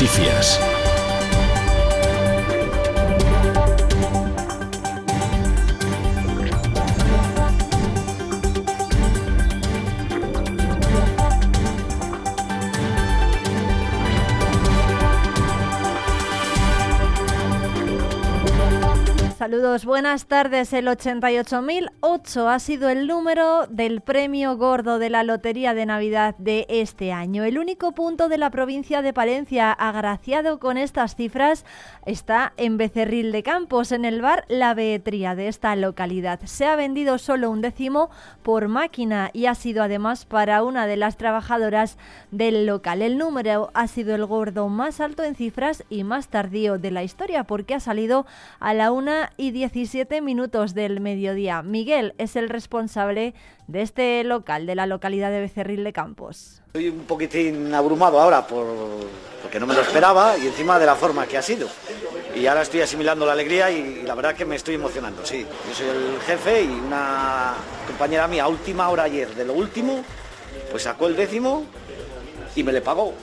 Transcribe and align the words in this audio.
Noticias. 0.00 0.79
Saludos, 19.40 19.86
buenas 19.86 20.26
tardes. 20.26 20.70
El 20.74 20.86
88.008 20.86 22.46
ha 22.46 22.58
sido 22.58 22.90
el 22.90 23.06
número 23.06 23.66
del 23.68 24.02
premio 24.02 24.58
gordo 24.58 24.98
de 24.98 25.08
la 25.08 25.22
Lotería 25.22 25.72
de 25.72 25.86
Navidad 25.86 26.34
de 26.36 26.66
este 26.68 27.14
año. 27.14 27.44
El 27.44 27.58
único 27.58 27.92
punto 27.92 28.28
de 28.28 28.36
la 28.36 28.50
provincia 28.50 29.00
de 29.00 29.14
Palencia 29.14 29.72
agraciado 29.72 30.58
con 30.58 30.76
estas 30.76 31.16
cifras 31.16 31.64
está 32.04 32.52
en 32.58 32.76
Becerril 32.76 33.32
de 33.32 33.42
Campos, 33.42 33.92
en 33.92 34.04
el 34.04 34.20
bar 34.20 34.44
La 34.48 34.74
Beetría 34.74 35.34
de 35.34 35.48
esta 35.48 35.74
localidad. 35.74 36.40
Se 36.44 36.66
ha 36.66 36.76
vendido 36.76 37.16
solo 37.16 37.50
un 37.50 37.62
décimo 37.62 38.10
por 38.42 38.68
máquina 38.68 39.30
y 39.32 39.46
ha 39.46 39.54
sido 39.54 39.82
además 39.82 40.26
para 40.26 40.62
una 40.62 40.86
de 40.86 40.98
las 40.98 41.16
trabajadoras 41.16 41.96
del 42.30 42.66
local. 42.66 43.00
El 43.00 43.16
número 43.16 43.70
ha 43.72 43.86
sido 43.86 44.14
el 44.14 44.26
gordo 44.26 44.68
más 44.68 45.00
alto 45.00 45.24
en 45.24 45.34
cifras 45.34 45.82
y 45.88 46.04
más 46.04 46.28
tardío 46.28 46.76
de 46.76 46.90
la 46.90 47.04
historia 47.04 47.44
porque 47.44 47.74
ha 47.74 47.80
salido 47.80 48.26
a 48.58 48.74
la 48.74 48.92
una 48.92 49.29
y 49.36 49.50
17 49.50 50.20
minutos 50.20 50.74
del 50.74 51.00
mediodía. 51.00 51.62
Miguel 51.62 52.14
es 52.18 52.36
el 52.36 52.48
responsable 52.48 53.34
de 53.66 53.82
este 53.82 54.24
local, 54.24 54.66
de 54.66 54.74
la 54.74 54.86
localidad 54.86 55.30
de 55.30 55.40
Becerril 55.40 55.84
de 55.84 55.92
Campos. 55.92 56.62
Estoy 56.66 56.88
un 56.88 57.00
poquitín 57.00 57.74
abrumado 57.74 58.20
ahora 58.20 58.46
por, 58.46 58.66
porque 59.42 59.58
no 59.58 59.66
me 59.66 59.74
lo 59.74 59.80
esperaba 59.80 60.36
y 60.38 60.46
encima 60.46 60.78
de 60.78 60.86
la 60.86 60.94
forma 60.94 61.26
que 61.26 61.38
ha 61.38 61.42
sido. 61.42 61.68
Y 62.34 62.46
ahora 62.46 62.62
estoy 62.62 62.80
asimilando 62.80 63.26
la 63.26 63.32
alegría 63.32 63.70
y, 63.70 64.02
la 64.04 64.14
verdad 64.14 64.34
que 64.34 64.44
me 64.44 64.56
estoy 64.56 64.76
emocionando, 64.76 65.24
sí. 65.24 65.46
Yo 65.68 65.74
soy 65.74 65.88
el 65.88 66.20
jefe 66.20 66.62
y 66.62 66.68
una 66.68 67.54
compañera 67.86 68.28
mía, 68.28 68.46
última 68.46 68.88
hora 68.88 69.04
ayer, 69.04 69.34
de 69.34 69.44
lo 69.44 69.54
último, 69.54 70.04
pues 70.70 70.84
sacó 70.84 71.06
el 71.06 71.16
décimo 71.16 71.64
y 72.54 72.62
me 72.62 72.72
le 72.72 72.80
pagó 72.80 73.14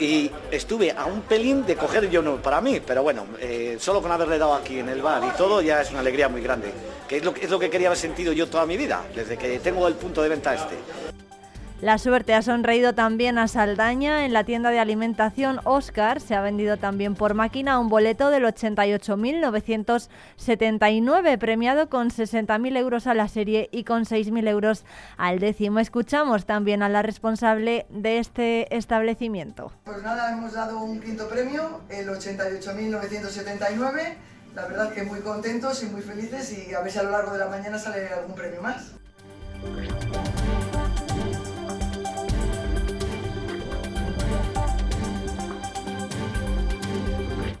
y 0.00 0.30
estuve 0.50 0.92
a 0.92 1.06
un 1.06 1.22
pelín 1.22 1.66
de 1.66 1.76
coger 1.76 2.08
yo 2.10 2.22
no 2.22 2.36
para 2.36 2.60
mí, 2.60 2.80
pero 2.84 3.02
bueno, 3.02 3.26
eh, 3.40 3.76
solo 3.80 4.00
con 4.00 4.10
haberle 4.12 4.38
dado 4.38 4.54
aquí 4.54 4.78
en 4.78 4.88
el 4.88 5.02
bar 5.02 5.22
y 5.24 5.36
todo 5.36 5.60
ya 5.60 5.80
es 5.80 5.90
una 5.90 6.00
alegría 6.00 6.28
muy 6.28 6.40
grande, 6.40 6.72
que 7.08 7.18
es 7.18 7.24
lo, 7.24 7.34
es 7.34 7.50
lo 7.50 7.58
que 7.58 7.70
quería 7.70 7.88
haber 7.88 7.98
sentido 7.98 8.32
yo 8.32 8.48
toda 8.48 8.66
mi 8.66 8.76
vida, 8.76 9.04
desde 9.14 9.36
que 9.36 9.58
tengo 9.58 9.86
el 9.88 9.94
punto 9.94 10.22
de 10.22 10.28
venta 10.28 10.54
este. 10.54 10.76
La 11.80 11.96
suerte 11.96 12.34
ha 12.34 12.42
sonreído 12.42 12.92
también 12.92 13.38
a 13.38 13.46
Saldaña. 13.46 14.24
En 14.24 14.32
la 14.32 14.42
tienda 14.42 14.70
de 14.70 14.80
alimentación 14.80 15.60
Oscar 15.62 16.20
se 16.20 16.34
ha 16.34 16.40
vendido 16.40 16.76
también 16.76 17.14
por 17.14 17.34
máquina 17.34 17.78
un 17.78 17.88
boleto 17.88 18.30
del 18.30 18.42
88.979, 18.46 21.38
premiado 21.38 21.88
con 21.88 22.10
60.000 22.10 22.76
euros 22.76 23.06
a 23.06 23.14
la 23.14 23.28
serie 23.28 23.68
y 23.70 23.84
con 23.84 24.06
6.000 24.06 24.48
euros 24.48 24.84
al 25.16 25.38
décimo. 25.38 25.78
Escuchamos 25.78 26.46
también 26.46 26.82
a 26.82 26.88
la 26.88 27.02
responsable 27.02 27.86
de 27.90 28.18
este 28.18 28.76
establecimiento. 28.76 29.70
Pues 29.84 30.02
nada, 30.02 30.32
hemos 30.32 30.54
dado 30.54 30.80
un 30.80 31.00
quinto 31.00 31.28
premio, 31.28 31.82
el 31.90 32.08
88.979. 32.08 34.16
La 34.56 34.66
verdad 34.66 34.92
que 34.92 35.04
muy 35.04 35.20
contentos 35.20 35.80
y 35.84 35.86
muy 35.86 36.02
felices 36.02 36.58
y 36.58 36.74
a 36.74 36.80
ver 36.80 36.90
si 36.90 36.98
a 36.98 37.04
lo 37.04 37.12
largo 37.12 37.34
de 37.34 37.38
la 37.38 37.46
mañana 37.46 37.78
sale 37.78 38.08
algún 38.08 38.34
premio 38.34 38.62
más. 38.62 38.94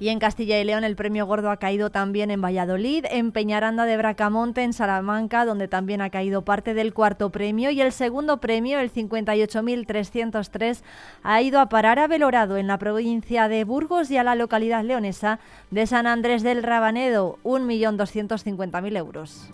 Y 0.00 0.10
en 0.10 0.18
Castilla 0.18 0.60
y 0.60 0.64
León 0.64 0.84
el 0.84 0.96
premio 0.96 1.26
gordo 1.26 1.50
ha 1.50 1.56
caído 1.56 1.90
también 1.90 2.30
en 2.30 2.40
Valladolid, 2.40 3.04
en 3.10 3.32
Peñaranda 3.32 3.84
de 3.84 3.96
Bracamonte, 3.96 4.62
en 4.62 4.72
Salamanca, 4.72 5.44
donde 5.44 5.66
también 5.66 6.00
ha 6.00 6.10
caído 6.10 6.42
parte 6.42 6.74
del 6.74 6.94
cuarto 6.94 7.30
premio. 7.30 7.70
Y 7.70 7.80
el 7.80 7.92
segundo 7.92 8.38
premio, 8.38 8.78
el 8.78 8.92
58.303, 8.92 10.82
ha 11.22 11.42
ido 11.42 11.58
a 11.60 11.68
parar 11.68 11.98
a 11.98 12.06
Belorado, 12.06 12.56
en 12.56 12.68
la 12.68 12.78
provincia 12.78 13.48
de 13.48 13.64
Burgos 13.64 14.10
y 14.10 14.16
a 14.16 14.24
la 14.24 14.34
localidad 14.34 14.84
leonesa 14.84 15.40
de 15.70 15.86
San 15.86 16.06
Andrés 16.06 16.42
del 16.42 16.62
Rabanedo, 16.62 17.38
1.250.000 17.42 18.96
euros. 18.96 19.48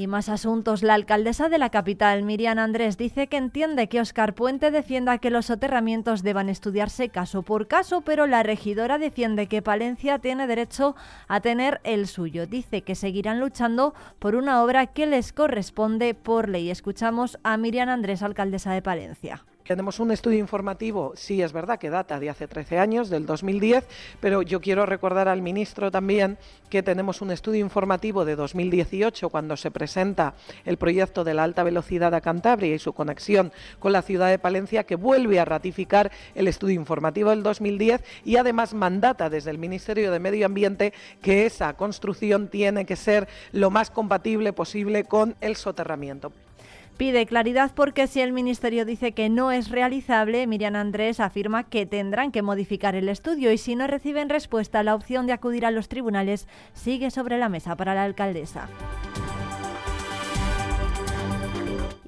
Y 0.00 0.06
más 0.06 0.30
asuntos. 0.30 0.82
La 0.82 0.94
alcaldesa 0.94 1.50
de 1.50 1.58
la 1.58 1.68
capital, 1.68 2.22
Miriam 2.22 2.58
Andrés, 2.58 2.96
dice 2.96 3.26
que 3.26 3.36
entiende 3.36 3.90
que 3.90 4.00
Oscar 4.00 4.34
Puente 4.34 4.70
defienda 4.70 5.18
que 5.18 5.28
los 5.28 5.44
soterramientos 5.44 6.22
deban 6.22 6.48
estudiarse 6.48 7.10
caso 7.10 7.42
por 7.42 7.68
caso, 7.68 8.00
pero 8.00 8.26
la 8.26 8.42
regidora 8.42 8.96
defiende 8.96 9.46
que 9.46 9.60
Palencia 9.60 10.18
tiene 10.18 10.46
derecho 10.46 10.96
a 11.28 11.42
tener 11.42 11.82
el 11.84 12.06
suyo. 12.06 12.46
Dice 12.46 12.80
que 12.80 12.94
seguirán 12.94 13.40
luchando 13.40 13.92
por 14.18 14.36
una 14.36 14.62
obra 14.64 14.86
que 14.86 15.04
les 15.04 15.34
corresponde 15.34 16.14
por 16.14 16.48
ley. 16.48 16.70
Escuchamos 16.70 17.38
a 17.42 17.58
Miriam 17.58 17.90
Andrés, 17.90 18.22
alcaldesa 18.22 18.72
de 18.72 18.80
Palencia. 18.80 19.44
Tenemos 19.66 20.00
un 20.00 20.10
estudio 20.10 20.38
informativo, 20.38 21.12
sí 21.14 21.42
es 21.42 21.52
verdad 21.52 21.78
que 21.78 21.90
data 21.90 22.18
de 22.18 22.28
hace 22.28 22.48
13 22.48 22.78
años, 22.78 23.08
del 23.08 23.24
2010, 23.24 23.86
pero 24.18 24.42
yo 24.42 24.60
quiero 24.60 24.84
recordar 24.84 25.28
al 25.28 25.42
ministro 25.42 25.90
también 25.90 26.38
que 26.70 26.82
tenemos 26.82 27.20
un 27.20 27.30
estudio 27.30 27.60
informativo 27.60 28.24
de 28.24 28.36
2018 28.36 29.28
cuando 29.28 29.56
se 29.56 29.70
presenta 29.70 30.34
el 30.64 30.76
proyecto 30.76 31.24
de 31.24 31.34
la 31.34 31.44
alta 31.44 31.62
velocidad 31.62 32.14
a 32.14 32.20
Cantabria 32.20 32.74
y 32.74 32.78
su 32.78 32.92
conexión 32.92 33.52
con 33.78 33.92
la 33.92 34.02
ciudad 34.02 34.28
de 34.28 34.38
Palencia 34.38 34.84
que 34.84 34.96
vuelve 34.96 35.38
a 35.38 35.44
ratificar 35.44 36.10
el 36.34 36.48
estudio 36.48 36.74
informativo 36.74 37.30
del 37.30 37.42
2010 37.42 38.02
y 38.24 38.36
además 38.36 38.74
mandata 38.74 39.30
desde 39.30 39.50
el 39.50 39.58
Ministerio 39.58 40.10
de 40.10 40.18
Medio 40.18 40.46
Ambiente 40.46 40.92
que 41.22 41.46
esa 41.46 41.74
construcción 41.74 42.48
tiene 42.48 42.86
que 42.86 42.96
ser 42.96 43.28
lo 43.52 43.70
más 43.70 43.90
compatible 43.90 44.52
posible 44.52 45.04
con 45.04 45.36
el 45.40 45.56
soterramiento. 45.56 46.32
Pide 47.00 47.24
claridad 47.24 47.72
porque 47.74 48.06
si 48.06 48.20
el 48.20 48.30
Ministerio 48.30 48.84
dice 48.84 49.12
que 49.12 49.30
no 49.30 49.52
es 49.52 49.70
realizable, 49.70 50.46
Miriam 50.46 50.76
Andrés 50.76 51.18
afirma 51.18 51.64
que 51.64 51.86
tendrán 51.86 52.30
que 52.30 52.42
modificar 52.42 52.94
el 52.94 53.08
estudio 53.08 53.50
y 53.52 53.56
si 53.56 53.74
no 53.74 53.86
reciben 53.86 54.28
respuesta, 54.28 54.82
la 54.82 54.94
opción 54.94 55.26
de 55.26 55.32
acudir 55.32 55.64
a 55.64 55.70
los 55.70 55.88
tribunales 55.88 56.46
sigue 56.74 57.10
sobre 57.10 57.38
la 57.38 57.48
mesa 57.48 57.74
para 57.74 57.94
la 57.94 58.04
alcaldesa. 58.04 58.68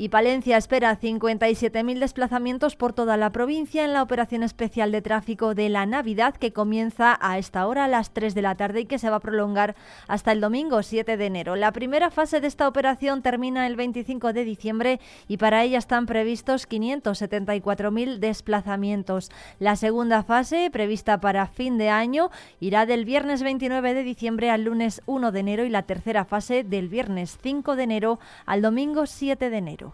Y 0.02 0.08
Palencia 0.08 0.56
espera 0.56 0.98
57.000 0.98 2.00
desplazamientos 2.00 2.74
por 2.74 2.92
toda 2.92 3.16
la 3.16 3.30
provincia 3.30 3.84
en 3.84 3.92
la 3.92 4.02
operación 4.02 4.42
especial 4.42 4.90
de 4.90 5.00
tráfico 5.00 5.54
de 5.54 5.68
la 5.68 5.86
Navidad 5.86 6.34
que 6.34 6.52
comienza 6.52 7.16
a 7.20 7.38
esta 7.38 7.68
hora 7.68 7.84
a 7.84 7.88
las 7.88 8.10
3 8.10 8.34
de 8.34 8.42
la 8.42 8.56
tarde 8.56 8.80
y 8.80 8.86
que 8.86 8.98
se 8.98 9.10
va 9.10 9.18
a 9.18 9.20
prolongar 9.20 9.76
hasta 10.08 10.32
el 10.32 10.40
domingo 10.40 10.82
7 10.82 11.16
de 11.16 11.24
enero. 11.24 11.54
La 11.54 11.70
primera 11.70 12.10
fase 12.10 12.40
de 12.40 12.48
esta 12.48 12.66
operación 12.66 13.22
termina 13.22 13.64
el 13.68 13.76
25 13.76 14.32
de 14.32 14.42
diciembre 14.42 15.00
y 15.28 15.36
para 15.36 15.62
ella 15.62 15.78
están 15.78 16.06
previstos 16.06 16.68
574.000 16.68 18.18
desplazamientos. 18.18 19.30
La 19.60 19.76
segunda 19.76 20.24
fase, 20.24 20.68
prevista 20.72 21.20
para 21.20 21.46
fin 21.46 21.78
de 21.78 21.90
año, 21.90 22.32
irá 22.58 22.86
del 22.86 23.04
viernes 23.04 23.44
29 23.44 23.94
de 23.94 24.02
diciembre 24.02 24.50
al 24.50 24.64
lunes 24.64 25.00
1 25.06 25.30
de 25.30 25.38
enero 25.38 25.64
y 25.64 25.68
la 25.68 25.84
tercera 25.84 26.24
fase 26.24 26.64
del 26.64 26.88
viernes 26.88 27.38
5 27.40 27.76
de 27.76 27.84
enero 27.84 28.18
al 28.46 28.62
domingo 28.62 29.06
7 29.06 29.48
de 29.48 29.56
enero. 29.56 29.91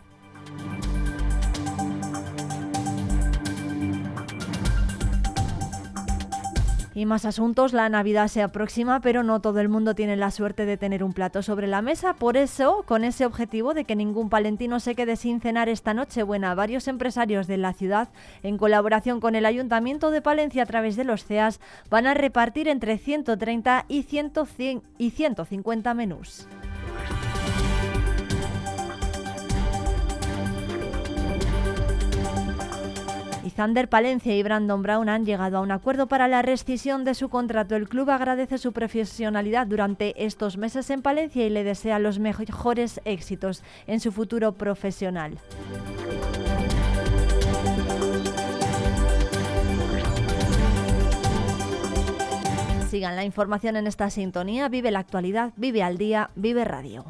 Y 6.98 7.06
más 7.06 7.25
asuntos, 7.25 7.75
la 7.75 7.88
Navidad 7.88 8.26
se 8.26 8.42
aproxima, 8.42 9.00
pero 9.00 9.22
no 9.22 9.38
todo 9.38 9.60
el 9.60 9.69
mundo 9.69 9.94
tiene 9.94 10.16
la 10.16 10.32
suerte 10.32 10.66
de 10.66 10.76
tener 10.76 11.04
un 11.04 11.12
plato 11.12 11.42
sobre 11.42 11.69
la 11.69 11.81
mesa. 11.81 12.14
Por 12.14 12.36
eso, 12.36 12.82
con 12.86 13.04
ese 13.04 13.25
objetivo 13.25 13.72
de 13.72 13.84
que 13.84 13.94
ningún 13.94 14.28
palentino 14.28 14.81
se 14.81 14.96
quede 14.96 15.14
sin 15.14 15.40
cenar 15.40 15.69
esta 15.69 15.94
noche 15.94 16.25
buena, 16.25 16.56
varios 16.56 16.88
empresarios 16.88 17.46
de 17.46 17.56
la 17.56 17.72
ciudad, 17.72 18.08
en 18.43 18.58
colaboración 18.58 19.20
con 19.20 19.37
el 19.37 19.46
Ayuntamiento 19.46 20.11
de 20.11 20.22
Palencia 20.22 20.64
a 20.64 20.67
través 20.67 20.96
de 20.96 21.05
los 21.05 21.25
CEAS, 21.25 21.61
van 21.88 22.08
a 22.08 22.14
repartir 22.14 22.67
entre 22.67 22.99
130 22.99 23.84
y, 23.87 24.02
150 24.02 25.94
menús. 25.94 26.49
Zander 33.58 33.88
Palencia 33.88 34.37
y 34.37 34.43
Brandon 34.44 34.82
Brown 34.82 35.08
han 35.08 35.26
llegado 35.26 35.58
a 35.58 35.60
un 35.60 35.72
acuerdo 35.72 36.06
para 36.06 36.28
la 36.28 36.43
rescisión 36.43 37.02
de 37.02 37.14
su 37.14 37.28
contrato. 37.28 37.75
El 37.75 37.88
club 37.88 38.08
agradece 38.08 38.56
su 38.56 38.72
profesionalidad 38.72 39.66
durante 39.66 40.25
estos 40.25 40.56
meses 40.56 40.90
en 40.90 41.02
Palencia 41.02 41.44
y 41.44 41.50
le 41.50 41.64
desea 41.64 41.99
los 41.99 42.20
mejores 42.20 43.00
éxitos 43.05 43.64
en 43.88 43.99
su 43.99 44.12
futuro 44.12 44.52
profesional. 44.52 45.38
Sigan 52.88 53.16
la 53.16 53.25
información 53.25 53.75
en 53.75 53.88
esta 53.88 54.08
sintonía. 54.10 54.69
Vive 54.69 54.93
la 54.93 55.00
actualidad, 55.00 55.52
vive 55.56 55.82
al 55.82 55.99
día, 55.99 56.31
vive 56.37 56.64
radio. 56.64 57.06